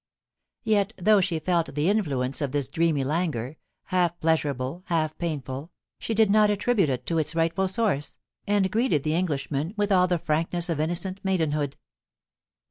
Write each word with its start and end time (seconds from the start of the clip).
Yet 0.63 0.93
though 0.97 1.21
she 1.21 1.37
felt 1.37 1.75
the 1.75 1.87
influence 1.87 2.41
of 2.41 2.53
this 2.53 2.69
dreamy 2.69 3.03
languor, 3.03 3.57
half 3.83 4.19
pleasurable, 4.19 4.81
half 4.87 5.15
painful, 5.19 5.69
she 5.99 6.15
did 6.15 6.31
not 6.31 6.49
attribute 6.49 6.89
it 6.89 7.05
to 7.05 7.19
its 7.19 7.35
rightful 7.35 7.67
source, 7.67 8.17
and 8.47 8.71
greeted 8.71 9.03
the 9.03 9.13
English 9.13 9.51
man 9.51 9.75
with 9.77 9.91
all 9.91 10.07
the 10.07 10.17
frankness 10.17 10.69
of 10.69 10.79
innocent 10.79 11.19
maidenhood. 11.23 11.77